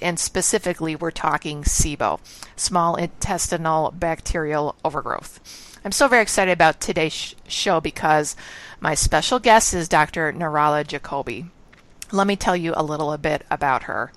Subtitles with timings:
[0.00, 2.20] and specifically, we're talking SIBO,
[2.56, 5.40] small intestinal bacterial overgrowth.
[5.84, 8.34] I'm so very excited about today's sh- show because
[8.80, 10.32] my special guest is Dr.
[10.32, 11.48] Nirala Jacobi.
[12.12, 14.12] Let me tell you a little bit about her.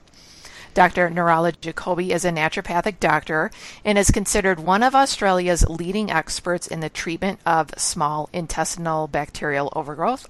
[0.74, 1.10] Dr.
[1.10, 3.52] Nirala Jacobi is a naturopathic doctor
[3.84, 9.74] and is considered one of Australia's leading experts in the treatment of small intestinal bacterial
[9.76, 10.30] overgrowth,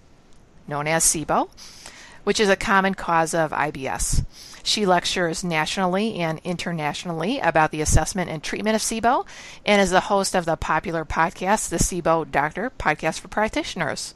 [0.67, 1.49] known as SIBO,
[2.23, 4.23] which is a common cause of IBS.
[4.69, 9.25] She lectures nationally and internationally about the assessment and treatment of SIBO
[9.65, 14.13] and is the host of the popular podcast, The SIBO Doctor Podcast for Practitioners.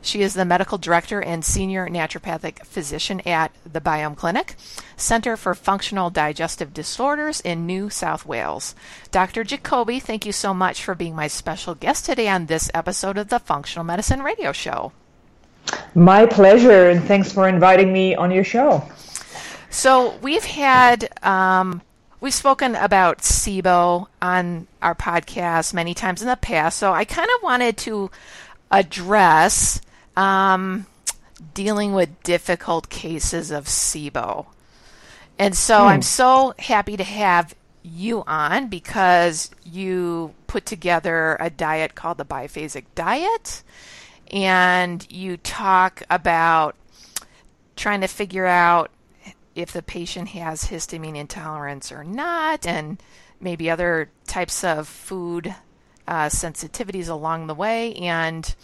[0.00, 4.54] She is the medical director and senior naturopathic physician at the Biome Clinic,
[4.96, 8.74] Center for Functional Digestive Disorders in New South Wales.
[9.10, 9.44] Dr.
[9.44, 13.28] Jacobi, thank you so much for being my special guest today on this episode of
[13.28, 14.92] the Functional Medicine Radio Show.
[15.94, 18.82] My pleasure, and thanks for inviting me on your show.
[19.72, 21.80] So we've had um,
[22.20, 26.78] we've spoken about SIBO on our podcast many times in the past.
[26.78, 28.10] So I kind of wanted to
[28.70, 29.80] address
[30.14, 30.84] um,
[31.54, 34.44] dealing with difficult cases of SIBO,
[35.38, 35.88] and so hmm.
[35.88, 42.26] I'm so happy to have you on because you put together a diet called the
[42.26, 43.62] biphasic diet,
[44.30, 46.76] and you talk about
[47.74, 48.90] trying to figure out
[49.54, 53.02] if the patient has histamine intolerance or not, and
[53.40, 55.54] maybe other types of food
[56.06, 57.94] uh, sensitivities along the way.
[57.94, 58.54] And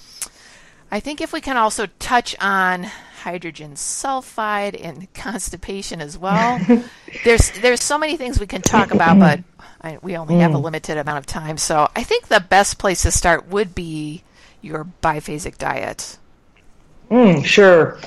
[0.91, 2.84] I think if we can also touch on
[3.22, 6.60] hydrogen sulfide and constipation as well,
[7.25, 9.41] there's there's so many things we can talk about, but
[9.81, 10.62] I, we only have a mm.
[10.62, 11.56] limited amount of time.
[11.56, 14.22] So I think the best place to start would be
[14.60, 16.19] your biphasic diet.
[17.10, 17.99] Mm, sure.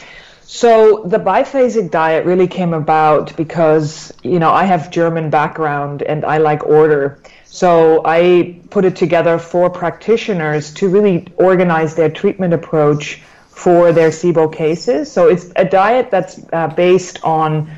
[0.44, 6.26] So the biphasic diet really came about because, you know, I have German background and
[6.26, 7.20] I like order.
[7.46, 14.10] So I put it together for practitioners to really organize their treatment approach for their
[14.10, 15.12] SIBO cases.
[15.12, 17.70] So it's a diet that's uh, based on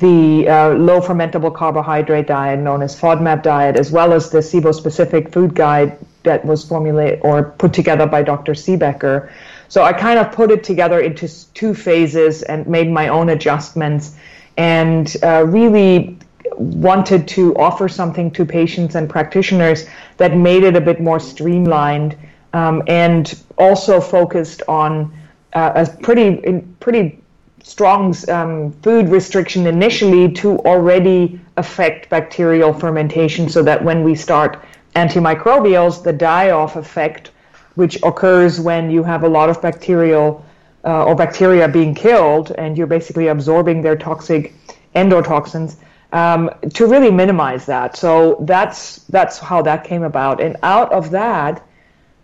[0.00, 4.74] the uh, low fermentable carbohydrate diet known as FODMAP diet, as well as the SIBO
[4.74, 8.52] specific food guide that was formulated or put together by Dr.
[8.52, 9.30] Siebecker.
[9.72, 14.16] So I kind of put it together into two phases and made my own adjustments
[14.58, 16.18] and uh, really
[16.58, 19.86] wanted to offer something to patients and practitioners
[20.18, 22.18] that made it a bit more streamlined
[22.52, 25.10] um, and also focused on
[25.54, 27.18] uh, a pretty pretty
[27.62, 34.62] strong um, food restriction initially to already affect bacterial fermentation so that when we start
[34.96, 37.30] antimicrobials, the die-off effect
[37.74, 40.44] which occurs when you have a lot of bacterial
[40.84, 44.54] uh, or bacteria being killed and you're basically absorbing their toxic
[44.94, 45.76] endotoxins
[46.12, 47.96] um, to really minimize that.
[47.96, 50.40] So that's that's how that came about.
[50.40, 51.62] And out of that,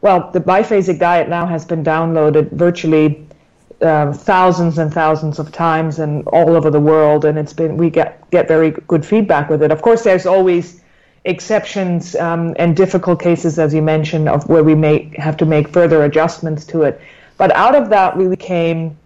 [0.01, 3.27] well, the biphasic diet now has been downloaded virtually
[3.81, 7.91] uh, thousands and thousands of times and all over the world, and it's been we
[7.91, 9.71] get get very good feedback with it.
[9.71, 10.83] Of course, there's always
[11.29, 15.69] exceptions um, and difficult cases, as you mentioned, of where we may have to make
[15.69, 17.01] further adjustments to it.
[17.37, 18.97] But out of that really came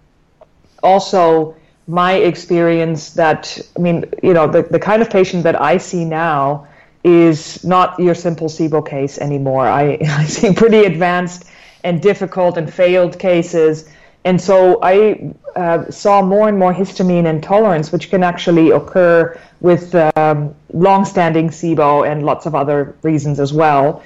[0.83, 1.55] also
[1.87, 6.05] my experience that, I mean, you know, the, the kind of patient that I see
[6.05, 6.69] now
[7.05, 9.67] is not your simple SIBO case anymore.
[9.67, 11.45] I, I see pretty advanced
[11.85, 13.89] and difficult and failed cases.
[14.25, 19.95] And so I uh, saw more and more histamine intolerance, which can actually occur with
[19.95, 24.03] um, long-standing SIBO and lots of other reasons as well.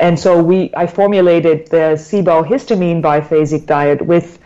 [0.00, 4.38] And so we, I formulated the SIBO histamine biphasic diet with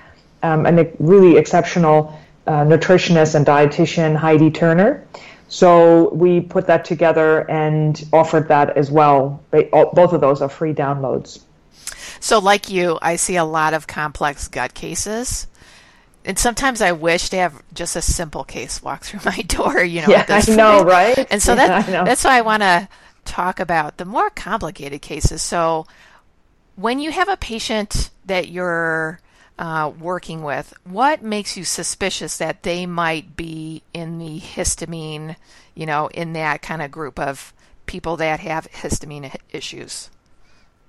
[0.42, 5.06] um, a really exceptional uh, nutritionist and dietitian, Heidi Turner.
[5.48, 9.42] So we put that together and offered that as well.
[9.50, 11.40] Both of those are free downloads.
[12.22, 15.48] So, like you, I see a lot of complex gut cases.
[16.24, 20.02] And sometimes I wish to have just a simple case walk through my door, you
[20.02, 20.08] know.
[20.08, 21.26] Yeah, I know, right?
[21.32, 22.88] And so yeah, that, that's why I want to
[23.24, 25.42] talk about the more complicated cases.
[25.42, 25.88] So,
[26.76, 29.18] when you have a patient that you're
[29.58, 35.34] uh, working with, what makes you suspicious that they might be in the histamine,
[35.74, 37.52] you know, in that kind of group of
[37.86, 40.08] people that have histamine issues?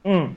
[0.05, 0.35] Mm.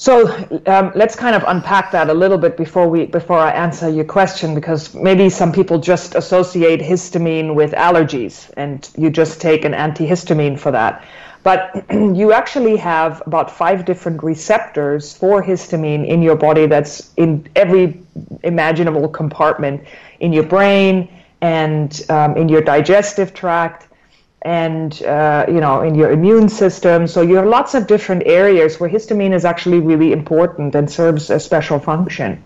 [0.00, 0.28] So
[0.66, 4.04] um, let's kind of unpack that a little bit before we before I answer your
[4.04, 9.72] question, because maybe some people just associate histamine with allergies, and you just take an
[9.72, 11.04] antihistamine for that.
[11.42, 16.66] But you actually have about five different receptors for histamine in your body.
[16.66, 18.00] That's in every
[18.44, 19.82] imaginable compartment
[20.20, 21.08] in your brain
[21.40, 23.87] and um, in your digestive tract
[24.42, 27.06] and uh, you know in your immune system.
[27.06, 31.30] So you have lots of different areas where histamine is actually really important and serves
[31.30, 32.42] a special function.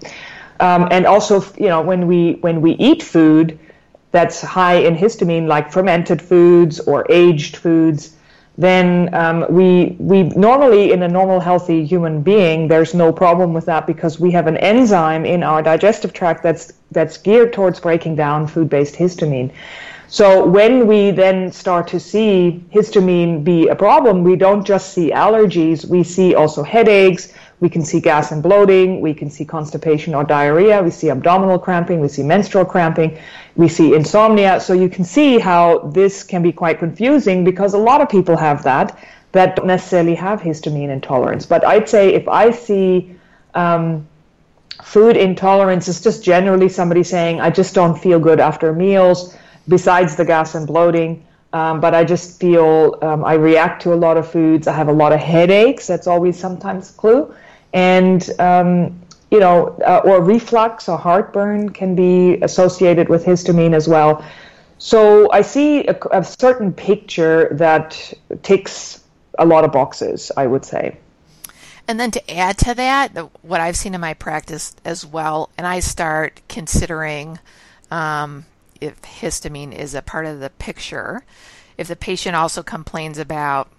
[0.61, 3.59] Um, and also you know when we when we eat food
[4.13, 8.15] that's high in histamine like fermented foods or aged foods
[8.59, 13.65] then um, we we normally in a normal healthy human being there's no problem with
[13.65, 18.15] that because we have an enzyme in our digestive tract that's that's geared towards breaking
[18.15, 19.51] down food-based histamine
[20.13, 25.11] so when we then start to see histamine be a problem, we don't just see
[25.11, 30.15] allergies, we see also headaches, we can see gas and bloating, we can see constipation
[30.15, 33.17] or diarrhea, we see abdominal cramping, we see menstrual cramping,
[33.57, 34.61] we see insomnia.
[34.61, 38.37] So you can see how this can be quite confusing because a lot of people
[38.37, 38.99] have that
[39.33, 41.47] that don't necessarily have histamine intolerance.
[41.47, 43.17] But I'd say if I see
[43.55, 44.07] um,
[44.83, 49.39] food intolerance, it's just generally somebody saying, I just don't feel good after meals
[49.69, 51.25] besides the gas and bloating.
[51.53, 54.67] Um, but I just feel um, I react to a lot of foods.
[54.67, 55.87] I have a lot of headaches.
[55.87, 57.35] That's always sometimes a clue.
[57.75, 59.01] And, um,
[59.31, 64.25] you know, uh, or reflux or heartburn can be associated with histamine as well.
[64.79, 68.13] So I see a, a certain picture that
[68.43, 69.05] ticks
[69.39, 70.97] a lot of boxes, I would say.
[71.89, 75.67] And then to add to that, what I've seen in my practice as well, and
[75.67, 77.39] I start considering
[77.91, 78.47] um,
[78.83, 81.25] if histamine is a part of the picture.
[81.79, 83.71] If the patient also complains about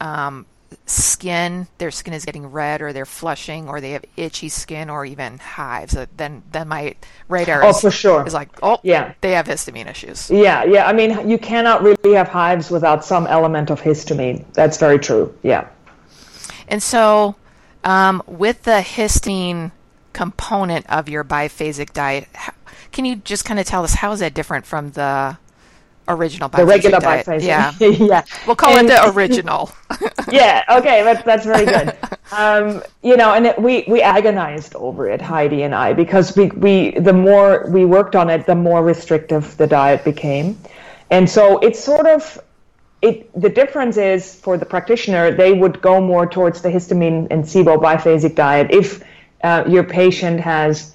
[0.00, 0.46] um,
[0.86, 5.04] skin, their skin is getting red, or they're flushing, or they have itchy skin, or
[5.04, 6.94] even hives, then then my
[7.28, 8.26] radar oh, is, for sure.
[8.26, 10.30] is like, oh, yeah, they have histamine issues.
[10.30, 10.86] Yeah, yeah.
[10.86, 14.44] I mean, you cannot really have hives without some element of histamine.
[14.52, 15.36] That's very true.
[15.42, 15.68] Yeah.
[16.68, 17.36] And so,
[17.84, 19.72] um, with the histamine
[20.12, 22.28] component of your biphasic diet,
[22.92, 25.36] can you just kind of tell us how is that different from the
[26.08, 27.26] original the regular diet?
[27.26, 27.42] biphasic?
[27.44, 28.24] Yeah, yeah.
[28.46, 29.72] We'll call and, it the original.
[30.30, 30.64] yeah.
[30.68, 31.02] Okay.
[31.02, 31.96] That's that's very good.
[32.32, 36.46] Um, you know, and it, we we agonized over it, Heidi and I, because we
[36.48, 40.58] we the more we worked on it, the more restrictive the diet became,
[41.10, 42.40] and so it's sort of.
[43.00, 47.42] It, the difference is for the practitioner, they would go more towards the histamine and
[47.42, 49.02] SIBO biphasic diet if
[49.42, 50.94] uh, your patient has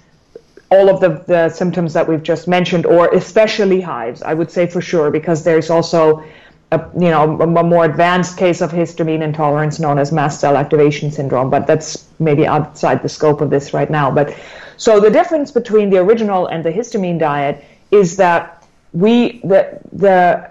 [0.69, 4.67] all of the, the symptoms that we've just mentioned, or especially hives, I would say
[4.67, 6.23] for sure, because there's also
[6.71, 11.11] a, you know, a, more advanced case of histamine intolerance known as mast cell activation
[11.11, 14.11] syndrome, but that's maybe outside the scope of this right now.
[14.11, 14.37] But
[14.75, 20.49] so the difference between the original and the histamine diet is that we the the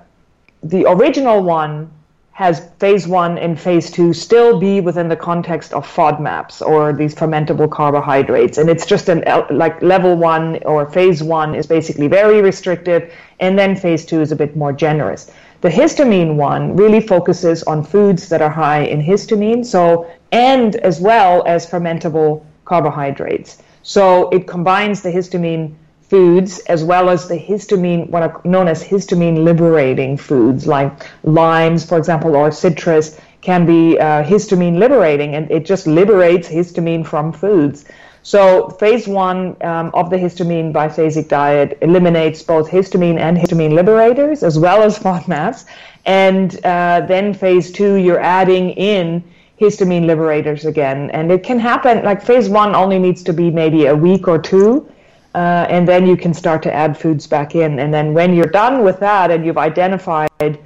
[0.63, 1.91] the original one
[2.37, 7.15] has phase one and phase two still be within the context of FODMAPs or these
[7.15, 8.59] fermentable carbohydrates.
[8.59, 13.59] And it's just an like level one or phase one is basically very restrictive, and
[13.59, 15.33] then phase two is a bit more generous.
[15.63, 21.01] The histamine one really focuses on foods that are high in histamine, so and as
[21.01, 23.63] well as fermentable carbohydrates.
[23.83, 25.75] So it combines the histamine
[26.09, 30.93] foods as well as the histamine, what are known as histamine liberating foods, like
[31.25, 37.07] limes, for example, or citrus, can be uh, histamine liberating, and it just liberates histamine
[37.07, 37.85] from foods.
[38.23, 44.43] So, phase one um, of the histamine biphasic diet eliminates both histamine and histamine liberators,
[44.43, 45.65] as well as FODMAPs.
[46.05, 49.23] And uh, then phase two, you're adding in
[49.61, 51.11] histamine liberators again.
[51.13, 54.39] And it can happen, like phase one only needs to be maybe a week or
[54.41, 54.89] two
[55.37, 57.79] uh, and then you can start to add foods back in.
[57.79, 60.59] And then when you're done with that and you've identified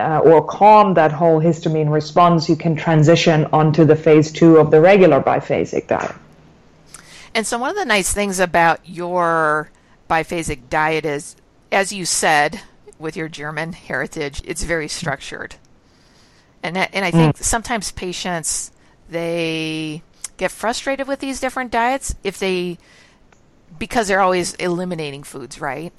[0.00, 4.72] uh, or calmed that whole histamine response, you can transition onto the phase two of
[4.72, 6.12] the regular biphasic diet.
[7.36, 9.70] And so, one of the nice things about your
[10.10, 11.36] biphasic diet is,
[11.70, 12.60] as you said,
[12.98, 15.54] with your German heritage, it's very structured.
[16.64, 17.42] And that, and I think mm.
[17.44, 18.72] sometimes patients
[19.08, 20.02] they
[20.36, 22.78] get frustrated with these different diets if they
[23.78, 25.92] because they're always eliminating foods, right?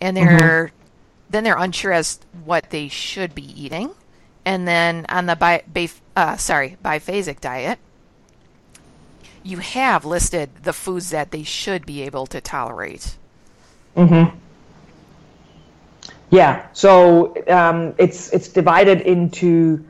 [0.00, 0.76] And they're mm-hmm.
[1.30, 3.90] then they're unsure as what they should be eating.
[4.44, 7.78] And then on the bi, bi uh, sorry biphasic diet,
[9.42, 13.16] you have listed the foods that they should be able to tolerate.
[13.96, 14.36] Mm-hmm.
[16.30, 19.84] Yeah, so um, it's it's divided into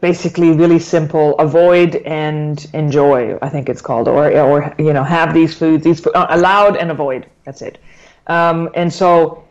[0.00, 5.34] basically really simple avoid and enjoy i think it's called or or you know have
[5.34, 7.78] these foods these uh, allowed and avoid that's it.
[8.26, 9.44] Um, and so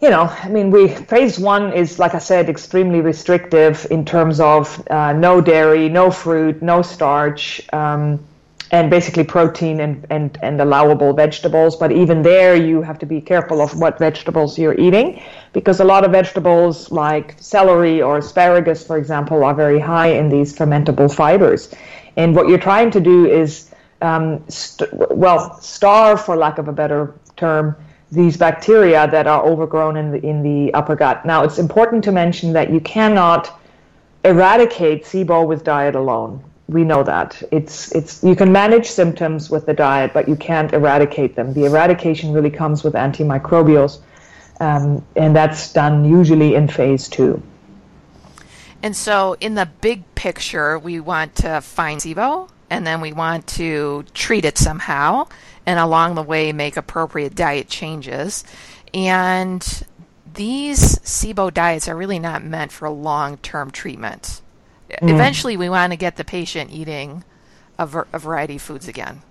[0.00, 4.38] you know i mean we phase one is like i said extremely restrictive in terms
[4.38, 8.20] of uh, no dairy no fruit no starch um,
[8.70, 11.76] and basically protein and, and, and allowable vegetables.
[11.76, 15.22] But even there, you have to be careful of what vegetables you're eating
[15.52, 20.28] because a lot of vegetables, like celery or asparagus, for example, are very high in
[20.28, 21.72] these fermentable fibers.
[22.16, 23.70] And what you're trying to do is,
[24.02, 27.74] um, st- well, starve, for lack of a better term,
[28.10, 31.24] these bacteria that are overgrown in the, in the upper gut.
[31.24, 33.58] Now, it's important to mention that you cannot
[34.24, 39.66] eradicate SIBO with diet alone we know that it's it's you can manage symptoms with
[39.66, 41.54] the diet, but you can't eradicate them.
[41.54, 44.00] The eradication really comes with antimicrobials,
[44.60, 47.42] um, and that's done usually in phase two.
[48.82, 53.46] And so, in the big picture, we want to find SIBO, and then we want
[53.48, 55.26] to treat it somehow,
[55.66, 58.44] and along the way, make appropriate diet changes.
[58.92, 59.62] And
[60.34, 64.42] these SIBO diets are really not meant for long term treatment.
[64.90, 65.10] Mm.
[65.10, 67.24] Eventually, we want to get the patient eating
[67.78, 69.22] a, ver- a variety of foods again.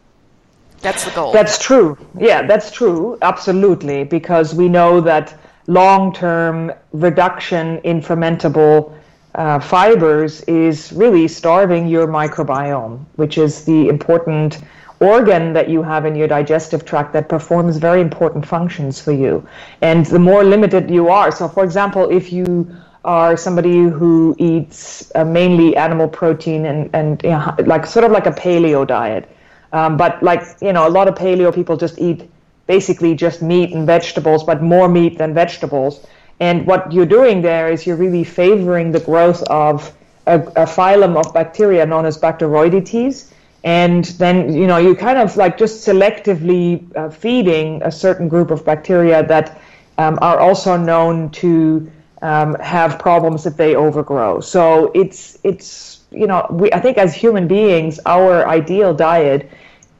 [0.81, 1.31] That's the goal.
[1.33, 1.97] That's true.
[2.19, 3.17] Yeah, that's true.
[3.21, 4.03] Absolutely.
[4.03, 5.33] Because we know that
[5.65, 8.93] long term reduction in fermentable
[9.35, 14.59] uh, fibers is really starving your microbiome, which is the important
[14.99, 19.47] organ that you have in your digestive tract that performs very important functions for you.
[19.81, 22.67] And the more limited you are, so for example, if you
[23.05, 28.11] are somebody who eats uh, mainly animal protein and, and you know, like sort of
[28.11, 29.29] like a paleo diet.
[29.73, 32.29] Um, but like, you know, a lot of paleo people just eat
[32.67, 36.05] basically just meat and vegetables, but more meat than vegetables.
[36.39, 39.93] And what you're doing there is you're really favoring the growth of
[40.27, 43.31] a, a phylum of bacteria known as Bacteroidetes.
[43.63, 48.51] And then, you know, you kind of like just selectively uh, feeding a certain group
[48.51, 49.59] of bacteria that
[49.97, 54.39] um, are also known to um, have problems if they overgrow.
[54.39, 59.49] So it's it's you know we I think as human beings our ideal diet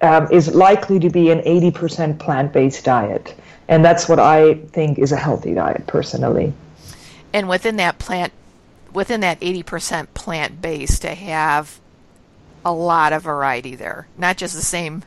[0.02, 3.34] um, is likely to be an 80% plant-based diet,
[3.68, 6.54] and that's what I think is a healthy diet personally.
[7.34, 8.32] And within that plant,
[8.94, 11.80] within that 80% plant-based, to have
[12.64, 15.04] a lot of variety there, not just the same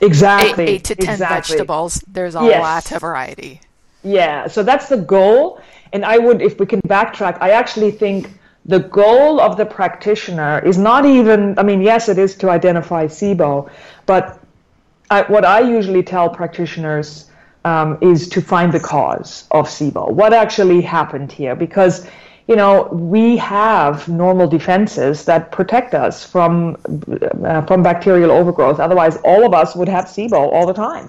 [0.00, 1.54] exactly eight, eight to ten exactly.
[1.56, 2.04] vegetables.
[2.06, 2.60] There's a yes.
[2.60, 3.60] lot of variety.
[4.02, 5.60] Yeah, so that's the goal.
[5.92, 8.30] And I would, if we can backtrack, I actually think
[8.64, 13.06] the goal of the practitioner is not even, I mean, yes, it is to identify
[13.06, 13.70] SIBO,
[14.06, 14.40] but
[15.10, 17.30] I, what I usually tell practitioners
[17.64, 20.10] um, is to find the cause of SIBO.
[20.10, 21.54] What actually happened here?
[21.54, 22.06] Because
[22.48, 26.76] you know, we have normal defenses that protect us from
[27.44, 28.80] uh, from bacterial overgrowth.
[28.80, 31.08] Otherwise, all of us would have SIBO all the time.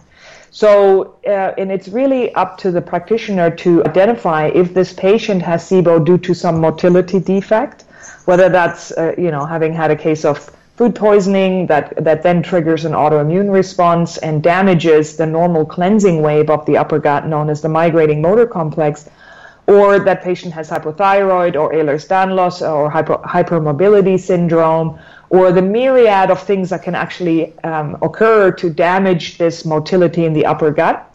[0.54, 5.64] So, uh, and it's really up to the practitioner to identify if this patient has
[5.68, 7.86] SIBO due to some motility defect,
[8.26, 10.38] whether that's, uh, you know, having had a case of
[10.78, 16.52] food poisoning that, that then triggers an autoimmune response and damages the normal cleansing wave
[16.52, 19.10] of the upper gut known as the migrating motor complex,
[19.66, 25.00] or that patient has hypothyroid or Ehlers-Danlos or hyper, hypermobility syndrome,
[25.34, 30.34] or the myriad of things that can actually um, occur to damage this motility in
[30.34, 31.10] the upper gut.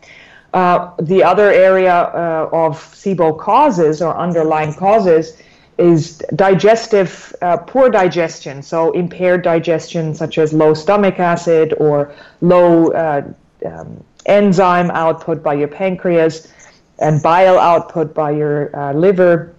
[0.52, 5.40] Uh, the other area uh, of SIBO causes or underlying causes
[5.78, 12.88] is digestive, uh, poor digestion, so impaired digestion, such as low stomach acid or low
[12.88, 13.22] uh,
[13.66, 16.52] um, enzyme output by your pancreas
[16.98, 19.54] and bile output by your uh, liver.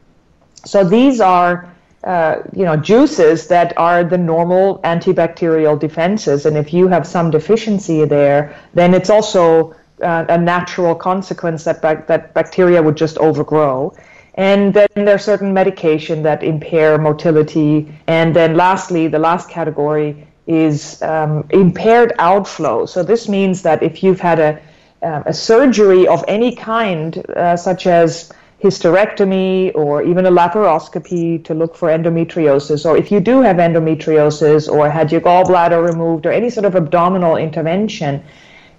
[0.65, 1.73] So these are
[2.03, 6.45] uh, you know, juices that are the normal antibacterial defenses.
[6.45, 11.81] And if you have some deficiency there, then it's also uh, a natural consequence that,
[11.81, 13.93] ba- that bacteria would just overgrow.
[14.35, 17.93] And then there's certain medication that impair motility.
[18.07, 22.85] And then lastly, the last category is um, impaired outflow.
[22.85, 24.61] So this means that if you've had a,
[25.01, 31.53] uh, a surgery of any kind, uh, such as hysterectomy or even a laparoscopy to
[31.53, 36.31] look for endometriosis, or if you do have endometriosis or had your gallbladder removed or
[36.31, 38.21] any sort of abdominal intervention,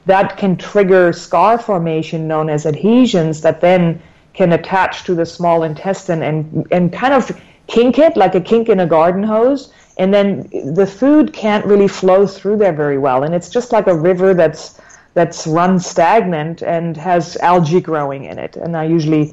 [0.07, 4.01] that can trigger scar formation known as adhesions that then
[4.35, 8.69] can attach to the small intestine and, and kind of kink it like a kink
[8.69, 9.73] in a garden hose.
[9.97, 13.23] And then the food can't really flow through there very well.
[13.23, 14.81] And it's just like a river that's
[15.13, 18.57] that's run stagnant and has algae growing in it.
[18.57, 19.33] And I usually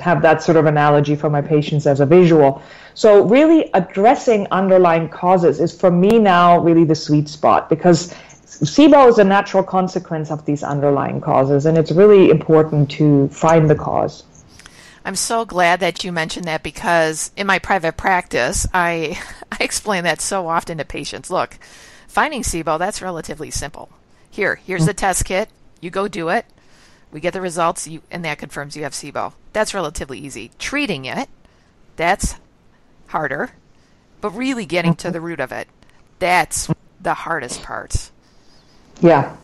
[0.00, 2.62] have that sort of analogy for my patients as a visual.
[2.94, 8.14] So really addressing underlying causes is for me now really the sweet spot because
[8.62, 13.68] SIBO is a natural consequence of these underlying causes, and it's really important to find
[13.68, 14.22] the cause.
[15.04, 19.20] I'm so glad that you mentioned that because in my private practice, I,
[19.52, 21.30] I explain that so often to patients.
[21.30, 21.58] Look,
[22.06, 23.90] finding SIBO, that's relatively simple.
[24.30, 24.98] Here, here's the mm.
[24.98, 25.48] test kit.
[25.80, 26.46] You go do it.
[27.14, 29.34] We get the results, you, and that confirms you have SIBO.
[29.52, 30.50] That's relatively easy.
[30.58, 31.28] Treating it,
[31.94, 32.34] that's
[33.06, 33.52] harder.
[34.20, 35.68] But really getting to the root of it,
[36.18, 36.68] that's
[37.00, 38.10] the hardest part.
[39.00, 39.36] Yeah,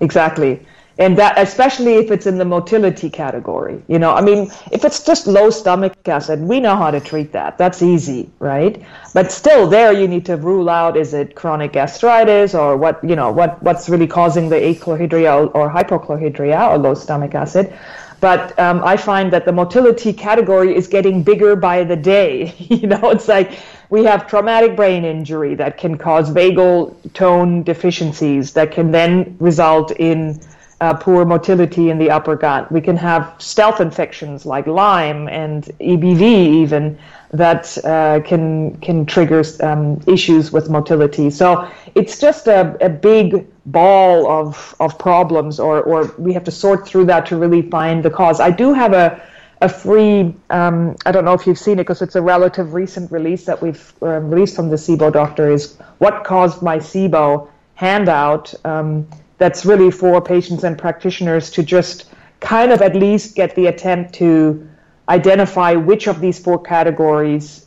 [0.00, 0.66] exactly
[1.02, 5.00] and that especially if it's in the motility category you know i mean if it's
[5.10, 7.58] just low stomach acid we know how to treat that.
[7.58, 8.82] That's easy right?
[9.14, 13.16] But still there you need to rule out is it chronic gastritis or what you
[13.16, 17.72] know what what's really causing the achlorhydria or hypochlorhydria or low stomach acid.
[18.20, 22.54] But um, i find that the motility category is getting bigger by the day.
[22.82, 23.58] You know it's like
[23.90, 29.92] we have traumatic brain injury that can cause vagal tone deficiencies that can then result
[29.92, 30.40] in
[30.82, 32.72] uh, poor motility in the upper gut.
[32.72, 36.22] We can have stealth infections like Lyme and EBV
[36.62, 36.98] even
[37.30, 41.30] that uh, can can trigger um, issues with motility.
[41.30, 46.50] So it's just a, a big ball of of problems, or or we have to
[46.50, 48.40] sort through that to really find the cause.
[48.40, 49.22] I do have a
[49.60, 53.12] a free, um, I don't know if you've seen it because it's a relative recent
[53.12, 58.52] release that we've um, released from the SIBO doctor is What Caused My SIBO handout.
[58.64, 59.06] Um,
[59.42, 64.12] that's really for patients and practitioners to just kind of at least get the attempt
[64.14, 64.68] to
[65.08, 67.66] identify which of these four categories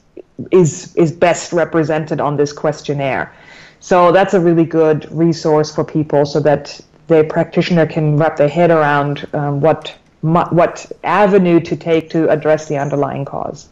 [0.52, 3.34] is is best represented on this questionnaire.
[3.82, 8.48] So that's a really good resource for people so that the practitioner can wrap their
[8.48, 13.68] head around um, what what avenue to take to address the underlying cause.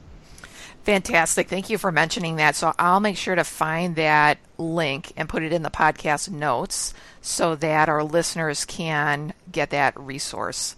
[0.83, 1.47] Fantastic.
[1.47, 2.55] Thank you for mentioning that.
[2.55, 6.93] So I'll make sure to find that link and put it in the podcast notes
[7.21, 10.75] so that our listeners can get that resource.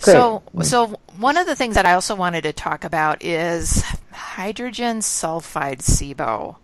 [0.00, 0.12] Great.
[0.12, 0.86] So, so
[1.18, 6.56] one of the things that I also wanted to talk about is hydrogen sulfide SIBO.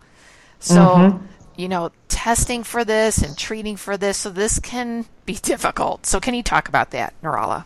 [0.59, 1.25] So, mm-hmm.
[1.57, 6.05] you know, testing for this and treating for this, so this can be difficult.
[6.05, 7.65] So, can you talk about that, Nirala?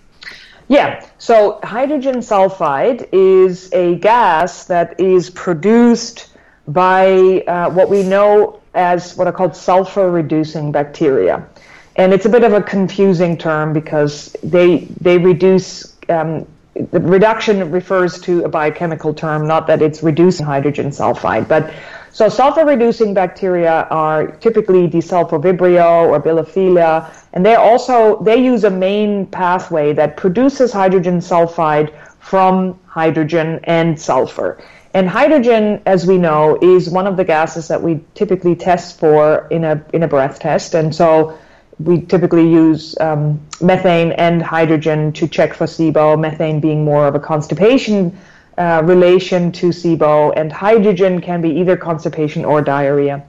[0.70, 6.30] Yeah, so hydrogen sulfide is a gas that is produced
[6.68, 11.48] by uh, what we know as what are called sulfur reducing bacteria.
[11.96, 17.72] And it's a bit of a confusing term because they, they reduce, um, the reduction
[17.72, 21.48] refers to a biochemical term, not that it's reducing hydrogen sulfide.
[21.48, 21.74] But
[22.12, 28.70] so sulfur reducing bacteria are typically desulfovibrio or bilophila, and they also they use a
[28.70, 34.62] main pathway that produces hydrogen sulfide from hydrogen and sulfur.
[34.94, 39.48] And hydrogen, as we know, is one of the gases that we typically test for
[39.52, 41.38] in a in a breath test, and so
[41.80, 46.20] we typically use um, methane and hydrogen to check for SIBO.
[46.20, 48.18] Methane being more of a constipation
[48.58, 53.24] uh, relation to SIBO, and hydrogen can be either constipation or diarrhea.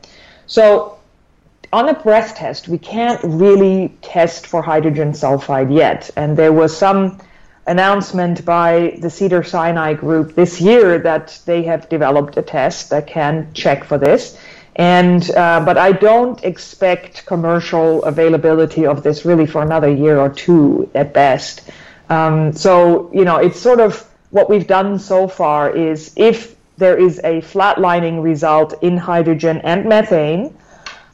[0.46, 0.98] So
[1.72, 6.76] on a breath test, we can't really test for hydrogen sulfide yet, and there was
[6.76, 7.20] some
[7.66, 13.06] announcement by the Cedar Sinai group this year that they have developed a test that
[13.06, 14.38] can check for this.
[14.76, 20.30] And uh, but I don't expect commercial availability of this really for another year or
[20.30, 21.62] two at best.
[22.08, 26.96] Um, so you know, it's sort of what we've done so far is if there
[26.96, 30.54] is a flatlining result in hydrogen and methane,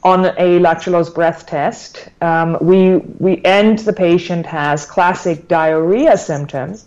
[0.05, 6.85] on a lactulose breath test, um, we, we and the patient has classic diarrhea symptoms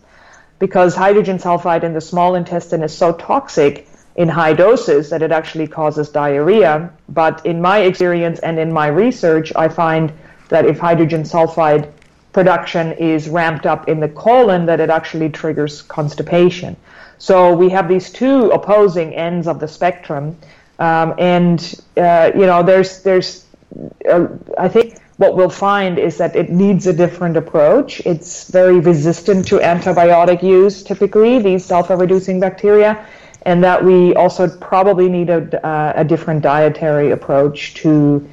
[0.60, 5.32] because hydrogen sulfide in the small intestine is so toxic in high doses that it
[5.32, 6.92] actually causes diarrhea.
[7.08, 10.12] But in my experience and in my research, I find
[10.48, 11.90] that if hydrogen sulfide
[12.32, 16.76] production is ramped up in the colon, that it actually triggers constipation.
[17.18, 20.36] So we have these two opposing ends of the spectrum.
[20.78, 23.44] Um, and uh, you know, there's there's
[24.08, 28.00] uh, I think what we'll find is that it needs a different approach.
[28.06, 33.04] It's very resistant to antibiotic use, typically, these sulfur reducing bacteria,
[33.42, 38.28] and that we also probably need a, uh, a different dietary approach to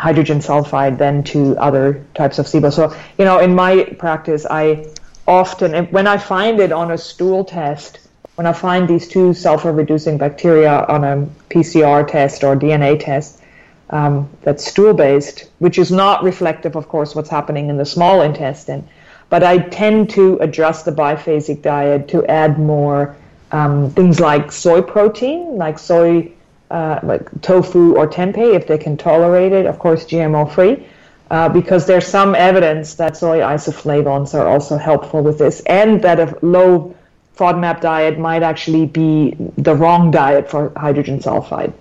[0.00, 2.72] hydrogen sulfide than to other types of SIBO.
[2.72, 4.86] So, you know, in my practice, I
[5.28, 7.98] often, when I find it on a stool test,
[8.36, 13.42] when I find these two sulfur reducing bacteria on a PCR test or DNA test,
[13.90, 18.22] um, that's stool based, which is not reflective, of course, what's happening in the small
[18.22, 18.88] intestine.
[19.28, 23.16] But I tend to adjust the biphasic diet to add more
[23.52, 26.32] um, things like soy protein, like soy,
[26.70, 30.86] uh, like tofu or tempeh, if they can tolerate it, of course, GMO free.
[31.30, 36.18] Uh, because there's some evidence that soy isoflavones are also helpful with this, and that
[36.18, 36.96] a low
[37.36, 41.72] FODMAP diet might actually be the wrong diet for hydrogen sulfide.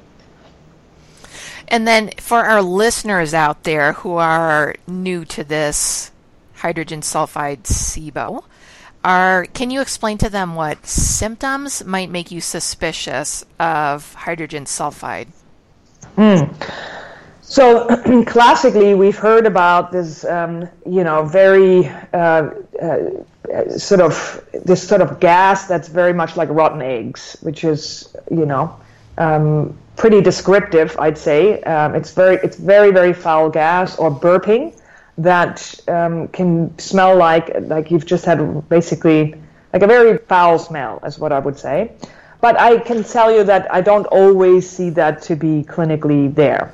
[1.67, 6.12] And then for our listeners out there who are new to this
[6.56, 8.43] hydrogen sulfide SIBO,
[9.03, 15.27] are can you explain to them what symptoms might make you suspicious of hydrogen sulfide?
[16.17, 16.53] Mm.
[17.41, 17.88] So
[18.25, 22.49] classically, we've heard about this, um, you know, very uh,
[22.81, 28.15] uh, sort of this sort of gas that's very much like rotten eggs, which is,
[28.29, 28.79] you know,
[29.17, 31.62] um, pretty descriptive, I'd say.
[31.63, 34.79] Um, it's very it's very very foul gas or burping
[35.23, 39.36] that um, can smell like like you've just had basically
[39.73, 41.91] like a very foul smell, is what I would say.
[42.41, 46.73] But I can tell you that I don't always see that to be clinically there.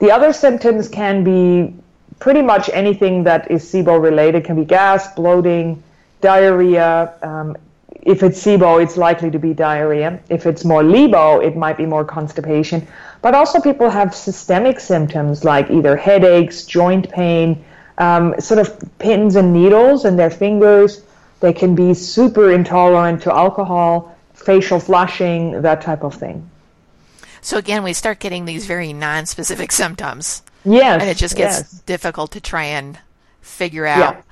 [0.00, 1.74] The other symptoms can be
[2.18, 4.42] pretty much anything that is SIBO related.
[4.42, 5.82] It Can be gas, bloating,
[6.20, 7.56] diarrhea, um,
[8.04, 10.20] if it's SIBO, it's likely to be diarrhea.
[10.28, 12.86] If it's more LIBO, it might be more constipation.
[13.22, 17.64] But also, people have systemic symptoms like either headaches, joint pain,
[17.98, 21.02] um, sort of pins and needles in their fingers.
[21.40, 26.50] They can be super intolerant to alcohol, facial flushing, that type of thing.
[27.40, 30.42] So, again, we start getting these very non specific symptoms.
[30.64, 31.00] Yes.
[31.00, 31.70] And it just gets yes.
[31.82, 32.98] difficult to try and
[33.40, 33.98] figure out.
[33.98, 34.22] Yeah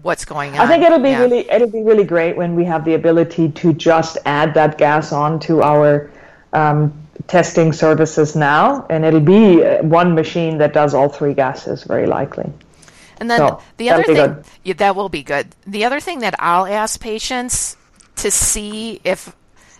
[0.00, 0.60] what's going on.
[0.60, 1.20] I think it'll be yeah.
[1.20, 5.12] really it'll be really great when we have the ability to just add that gas
[5.12, 6.10] on to our
[6.54, 11.84] um, testing services now, and it'll be uh, one machine that does all three gases,
[11.84, 12.52] very likely.
[13.18, 15.48] And then so, the other thing yeah, that will be good.
[15.66, 17.76] The other thing that I'll ask patients
[18.16, 19.34] to see if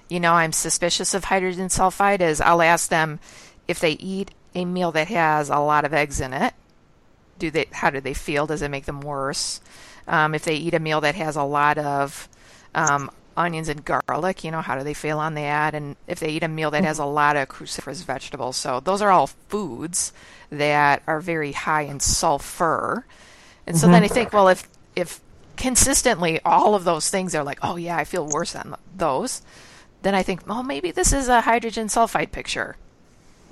[0.09, 3.19] you know I'm suspicious of hydrogen sulfide is I'll ask them
[3.67, 6.55] if they eat a meal that has a lot of eggs in it.
[7.39, 7.67] Do they?
[7.73, 8.47] How do they feel?
[8.47, 9.61] Does it make them worse?
[10.07, 12.29] Um, if they eat a meal that has a lot of
[12.75, 15.75] um, onions and garlic, you know, how do they feel on that?
[15.75, 18.57] And if they eat a meal that has a lot of cruciferous vegetables.
[18.57, 20.13] So those are all foods
[20.51, 23.07] that are very high in sulfur.
[23.67, 23.93] And so mm-hmm.
[23.93, 25.21] then I think, well, if if
[25.57, 29.43] consistently all of those things are like, oh yeah, I feel worse on those,
[30.03, 32.77] then I think, well, maybe this is a hydrogen sulfide picture.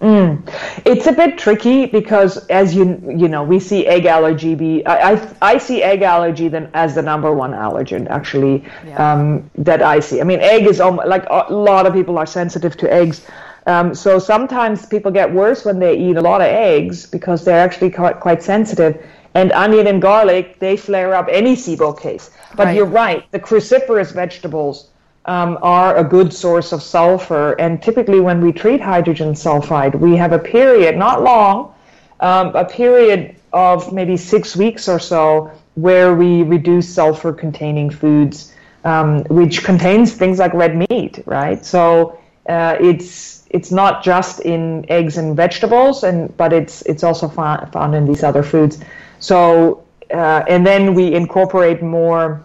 [0.00, 0.40] Mm.
[0.86, 4.84] It's a bit tricky because, as you you know, we see egg allergy be.
[4.86, 9.12] I I, I see egg allergy then as the number one allergen actually yeah.
[9.12, 10.20] um, that I see.
[10.20, 13.26] I mean, egg is almost, like a lot of people are sensitive to eggs.
[13.66, 17.60] Um, so sometimes people get worse when they eat a lot of eggs because they're
[17.60, 19.04] actually quite, quite sensitive.
[19.34, 22.30] And onion and garlic, they flare up any SIBO case.
[22.56, 22.76] But right.
[22.76, 24.88] you're right, the cruciferous vegetables
[25.30, 27.52] um, are a good source of sulfur.
[27.60, 31.72] And typically, when we treat hydrogen sulfide, we have a period, not long,
[32.18, 38.52] um, a period of maybe six weeks or so, where we reduce sulfur containing foods,
[38.84, 41.64] um, which contains things like red meat, right?
[41.64, 47.28] So uh, it's it's not just in eggs and vegetables, and but it's it's also
[47.28, 48.80] found, found in these other foods.
[49.20, 52.42] So uh, and then we incorporate more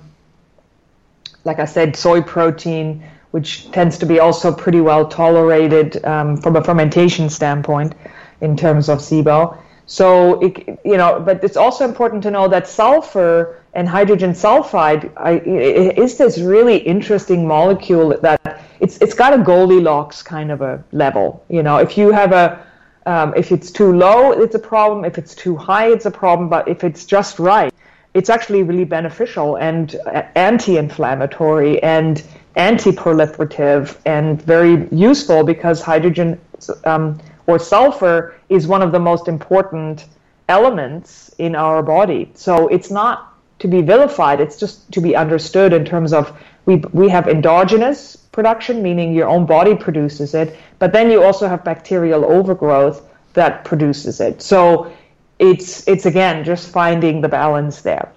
[1.45, 6.55] like I said, soy protein, which tends to be also pretty well tolerated um, from
[6.55, 7.95] a fermentation standpoint
[8.41, 9.57] in terms of SIBO.
[9.87, 15.11] So, it, you know, but it's also important to know that sulfur and hydrogen sulfide
[15.15, 20.83] I, is this really interesting molecule that it's it's got a Goldilocks kind of a
[20.91, 21.45] level.
[21.49, 22.65] You know, if you have a
[23.05, 25.05] um, if it's too low, it's a problem.
[25.05, 26.49] If it's too high, it's a problem.
[26.49, 27.71] But if it's just right,
[28.15, 29.95] it's actually really beneficial and
[30.35, 32.23] anti-inflammatory and
[32.55, 36.39] anti-proliferative and very useful because hydrogen
[36.85, 40.05] um, or sulfur is one of the most important
[40.47, 42.31] elements in our body.
[42.35, 46.77] So it's not to be vilified, it's just to be understood in terms of we,
[46.93, 51.65] we have endogenous production, meaning your own body produces it, but then you also have
[51.65, 53.01] bacterial overgrowth
[53.33, 54.41] that produces it.
[54.41, 54.91] So
[55.39, 58.11] it's it's again just finding the balance there.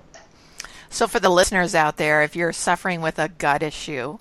[0.91, 4.19] So for the listeners out there, if you're suffering with a gut issue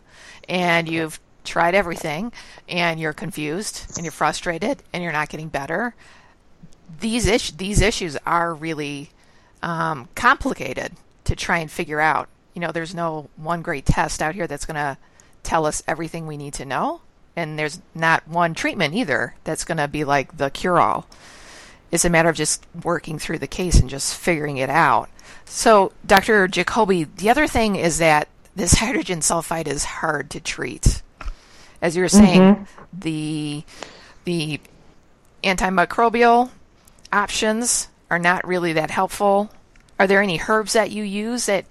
[0.49, 2.33] and you've tried everything
[2.67, 5.95] and you're confused and you're frustrated and you're not getting better,
[6.99, 9.11] these is- these issues are really
[9.63, 12.27] um, complicated to try and figure out.
[12.53, 14.97] You know, there's no one great test out here that's going to
[15.43, 17.01] tell us everything we need to know,
[17.35, 21.07] and there's not one treatment either that's going to be like the cure all.
[21.91, 25.09] It's a matter of just working through the case and just figuring it out.
[25.45, 26.47] So, Dr.
[26.47, 31.01] Jacobi, the other thing is that this hydrogen sulfide is hard to treat.
[31.81, 32.63] As you were saying, mm-hmm.
[32.99, 33.63] the
[34.25, 34.59] the
[35.43, 36.49] antimicrobial
[37.13, 39.51] options are not really that helpful.
[39.99, 41.65] Are there any herbs that you use that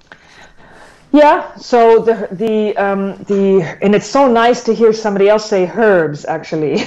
[1.12, 5.66] yeah, so the the um, the and it's so nice to hear somebody else say
[5.66, 6.74] herbs actually,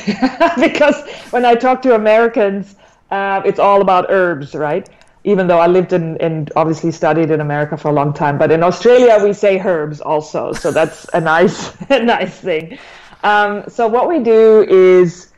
[0.59, 2.75] because when I talk to Americans,
[3.11, 4.87] uh, it's all about herbs, right?
[5.23, 8.51] Even though I lived in and obviously studied in America for a long time, but
[8.51, 12.77] in Australia we say herbs also, so that's a nice a nice thing.
[13.23, 15.31] Um, so what we do is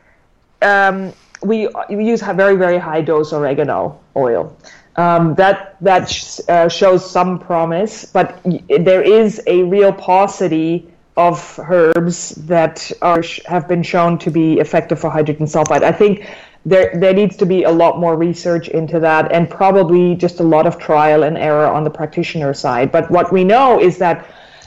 [0.62, 4.56] um, we we use very very high dose oregano oil.
[4.94, 10.86] Um, that that sh- uh, shows some promise, but y- there is a real paucity
[11.16, 15.82] of herbs that are have been shown to be effective for hydrogen sulfide.
[15.82, 16.28] I think
[16.64, 20.42] there there needs to be a lot more research into that, and probably just a
[20.44, 22.92] lot of trial and error on the practitioner side.
[22.92, 24.26] But what we know is that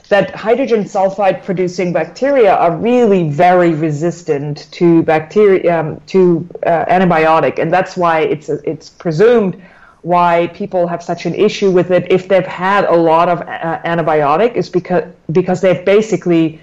[0.10, 7.60] that hydrogen sulfide producing bacteria are really very resistant to bacteria um, to uh, antibiotic,
[7.60, 9.62] and that's why it's it's presumed
[10.02, 13.82] why people have such an issue with it if they've had a lot of uh,
[13.86, 16.60] antibiotic is because because they've basically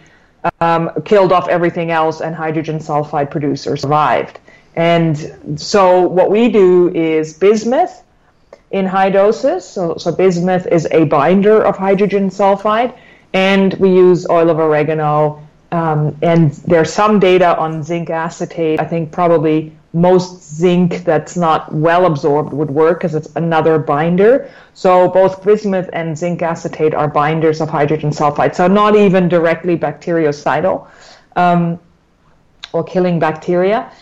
[0.61, 4.39] um, killed off everything else and hydrogen sulfide producers survived.
[4.75, 8.03] And so what we do is bismuth
[8.71, 9.65] in high doses.
[9.65, 12.97] So, so bismuth is a binder of hydrogen sulfide,
[13.33, 15.47] and we use oil of oregano.
[15.71, 18.81] Um, and there's some data on zinc acetate.
[18.81, 24.51] I think probably most zinc that's not well absorbed would work because it's another binder.
[24.75, 28.55] So both bismuth and zinc acetate are binders of hydrogen sulfide.
[28.55, 30.87] So not even directly bactericidal
[31.37, 31.79] um,
[32.73, 33.93] or killing bacteria.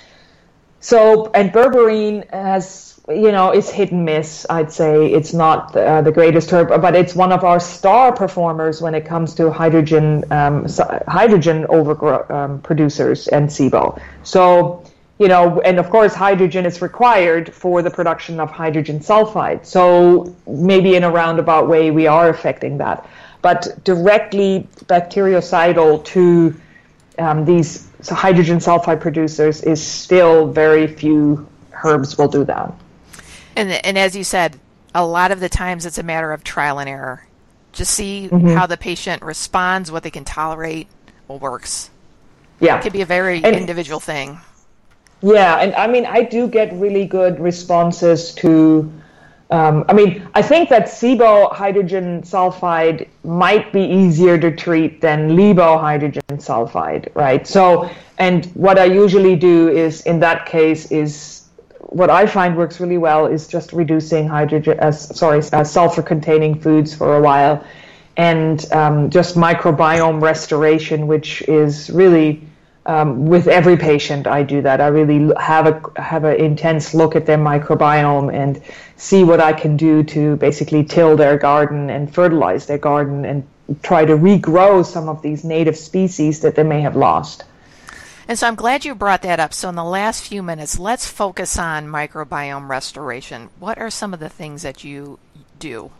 [0.81, 4.47] So and berberine has you know is hit and miss.
[4.49, 8.81] I'd say it's not uh, the greatest herb, but it's one of our star performers
[8.81, 10.67] when it comes to hydrogen um,
[11.07, 14.01] hydrogen over um, producers and SIBO.
[14.23, 14.85] So
[15.19, 19.67] you know, and of course, hydrogen is required for the production of hydrogen sulfide.
[19.67, 23.07] So maybe in a roundabout way, we are affecting that.
[23.43, 26.59] But directly bactericidal to
[27.19, 31.47] um, these hydrogen sulfide producers is still very few
[31.85, 32.73] herbs will do that.
[33.57, 34.59] And, and as you said,
[34.95, 37.27] a lot of the times it's a matter of trial and error.
[37.73, 38.49] Just see mm-hmm.
[38.49, 40.89] how the patient responds, what they can tolerate,
[41.27, 41.91] what works.
[42.59, 42.79] Yeah.
[42.79, 44.39] It could be a very and, individual thing.
[45.23, 48.91] Yeah, and I mean, I do get really good responses to.
[49.51, 55.31] Um, I mean, I think that SIBO hydrogen sulfide might be easier to treat than
[55.37, 57.45] LIBO hydrogen sulfide, right?
[57.47, 61.49] So, and what I usually do is, in that case, is
[61.81, 66.95] what I find works really well is just reducing hydrogen, uh, sorry, uh, sulfur-containing foods
[66.95, 67.65] for a while,
[68.17, 72.47] and um, just microbiome restoration, which is really
[72.87, 74.81] um, with every patient I do that.
[74.81, 78.63] I really have a have an intense look at their microbiome and
[79.01, 83.49] see what I can do to basically till their garden and fertilize their garden and
[83.83, 87.45] try to regrow some of these native species that they may have lost.
[88.29, 89.55] And so I'm glad you brought that up.
[89.55, 93.49] So in the last few minutes, let's focus on microbiome restoration.
[93.59, 95.19] What are some of the things that you
[95.59, 95.91] do?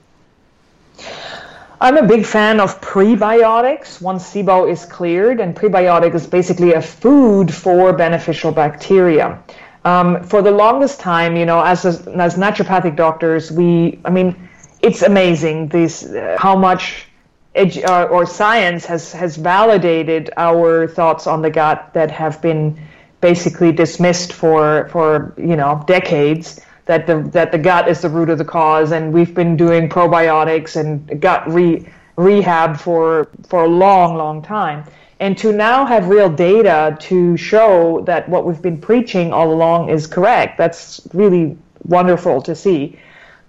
[1.81, 6.83] I'm a big fan of prebiotics once SIBO is cleared, and prebiotic is basically a
[6.83, 9.43] food for beneficial bacteria.
[9.85, 14.37] Um, for the longest time, you know, as as naturopathic doctors, we, I mean,
[14.83, 17.07] it's amazing this uh, how much
[17.55, 22.79] edu- uh, or science has has validated our thoughts on the gut that have been
[23.21, 28.29] basically dismissed for for you know decades that the that the gut is the root
[28.31, 33.69] of the cause, and we've been doing probiotics and gut re, rehab for for a
[33.69, 34.85] long, long time.
[35.21, 39.91] And to now have real data to show that what we've been preaching all along
[39.91, 42.99] is correct, that's really wonderful to see.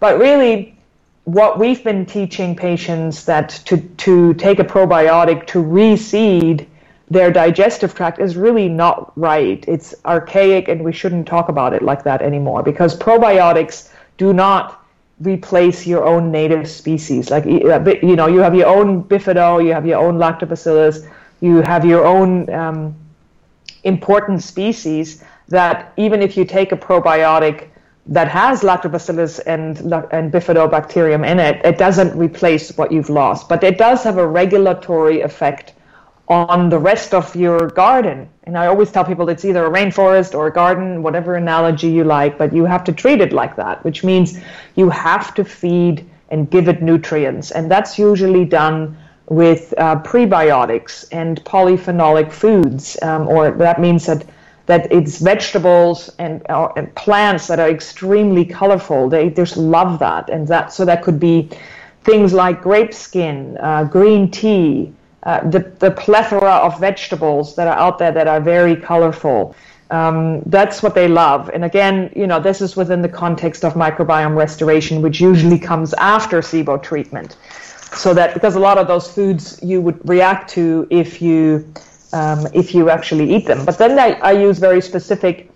[0.01, 0.77] But really,
[1.23, 6.67] what we've been teaching patients that to to take a probiotic to reseed
[7.09, 9.63] their digestive tract is really not right.
[9.67, 14.85] It's archaic, and we shouldn't talk about it like that anymore because probiotics do not
[15.21, 17.29] replace your own native species.
[17.29, 21.07] Like you know, you have your own bifido, you have your own lactobacillus,
[21.41, 22.95] you have your own um,
[23.83, 27.67] important species that even if you take a probiotic
[28.07, 29.77] that has lactobacillus and,
[30.11, 33.47] and bifidobacterium in it, it doesn't replace what you've lost.
[33.47, 35.73] But it does have a regulatory effect
[36.27, 38.29] on the rest of your garden.
[38.45, 42.03] And I always tell people it's either a rainforest or a garden, whatever analogy you
[42.03, 44.39] like, but you have to treat it like that, which means
[44.75, 47.51] you have to feed and give it nutrients.
[47.51, 48.97] And that's usually done
[49.31, 54.25] with uh, prebiotics and polyphenolic foods, um, or that means that
[54.65, 59.09] that it's vegetables and, uh, and plants that are extremely colorful.
[59.09, 61.49] They just love that, and that so that could be
[62.03, 67.79] things like grape skin, uh, green tea, uh, the the plethora of vegetables that are
[67.79, 69.55] out there that are very colorful.
[69.91, 71.49] Um, that's what they love.
[71.53, 75.93] And again, you know, this is within the context of microbiome restoration, which usually comes
[75.95, 77.35] after SIBO treatment.
[77.93, 81.71] So that because a lot of those foods you would react to if you
[82.13, 83.65] um, if you actually eat them.
[83.65, 85.51] But then I, I use very specific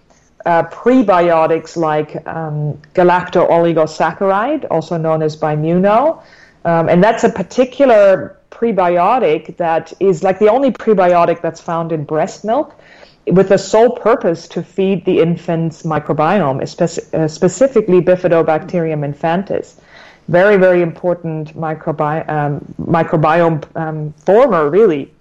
[0.46, 6.22] uh, prebiotics like um, galacto-oligosaccharide, also known as Bimuno.
[6.66, 12.04] Um, and that's a particular prebiotic that is like the only prebiotic that's found in
[12.04, 12.80] breast milk
[13.28, 19.80] with the sole purpose to feed the infant's microbiome, uh, specifically Bifidobacterium infantis.
[20.28, 25.14] Very, very important microbi- um, microbiome um, former, really.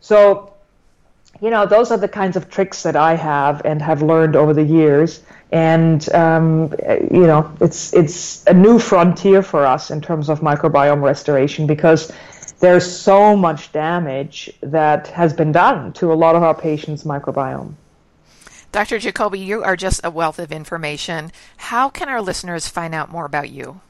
[0.00, 0.52] So
[1.40, 4.52] you know, those are the kinds of tricks that I have and have learned over
[4.52, 5.22] the years.
[5.52, 6.74] And um,
[7.10, 12.12] you know, it's it's a new frontier for us in terms of microbiome restoration because
[12.60, 17.74] there's so much damage that has been done to a lot of our patients' microbiome.
[18.72, 18.98] Dr.
[18.98, 21.32] Jacobi, you are just a wealth of information.
[21.56, 23.80] How can our listeners find out more about you?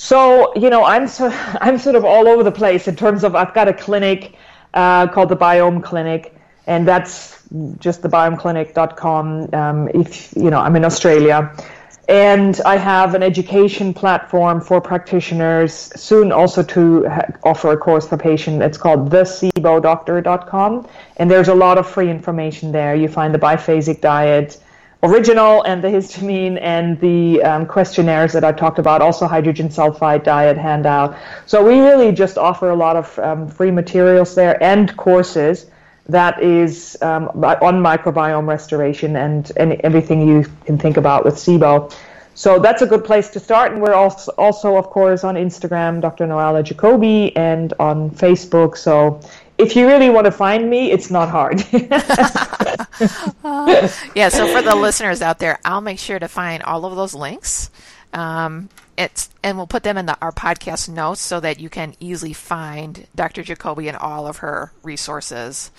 [0.00, 1.28] So, you know, I'm so,
[1.60, 4.34] I'm sort of all over the place in terms of I've got a clinic
[4.72, 6.34] uh, called the Biome Clinic,
[6.66, 7.42] and that's
[7.78, 9.50] just the thebiomeclinic.com.
[9.52, 11.54] Um, if you know, I'm in Australia,
[12.08, 15.74] and I have an education platform for practitioners.
[16.00, 18.62] Soon, also to ha- offer a course for patients.
[18.62, 22.94] It's called thesibodoctor.com, and there's a lot of free information there.
[22.94, 24.58] You find the biphasic diet
[25.02, 30.24] original and the histamine and the um, questionnaires that I've talked about, also hydrogen sulfide
[30.24, 31.16] diet handout.
[31.46, 35.66] So we really just offer a lot of um, free materials there and courses
[36.08, 41.94] that is um, on microbiome restoration and, and everything you can think about with SIBO.
[42.34, 43.72] So that's a good place to start.
[43.72, 46.26] And we're also, also of course, on Instagram, Dr.
[46.26, 48.76] Nirala Jacobi, and on Facebook.
[48.76, 49.20] So
[49.60, 51.62] if you really want to find me, it's not hard.
[51.72, 52.86] uh,
[54.14, 57.14] yeah, so for the listeners out there, I'll make sure to find all of those
[57.14, 57.70] links.
[58.12, 61.94] Um, it's and we'll put them in the, our podcast notes so that you can
[62.00, 63.42] easily find Dr.
[63.42, 65.70] Jacobi and all of her resources.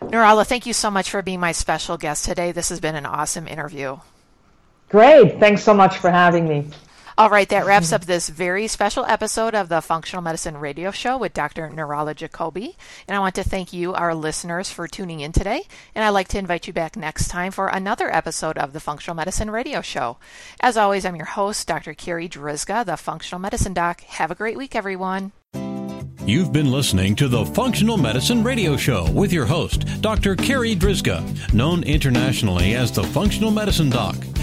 [0.00, 2.50] Nirala, thank you so much for being my special guest today.
[2.50, 3.98] This has been an awesome interview.
[4.88, 5.38] Great.
[5.38, 6.66] Thanks so much for having me.
[7.18, 11.18] All right, that wraps up this very special episode of the Functional Medicine Radio Show
[11.18, 11.68] with Dr.
[11.68, 12.74] Nirala Jacobi.
[13.06, 15.64] And I want to thank you, our listeners, for tuning in today.
[15.94, 19.14] And I'd like to invite you back next time for another episode of the Functional
[19.14, 20.16] Medicine Radio Show.
[20.60, 21.92] As always, I'm your host, Dr.
[21.92, 24.00] Carri Drzyzga, the Functional Medicine Doc.
[24.04, 25.32] Have a great week, everyone.
[26.24, 30.34] You've been listening to the Functional Medicine Radio Show with your host, Dr.
[30.36, 34.16] Carri Drzyzga, known internationally as the Functional Medicine Doc.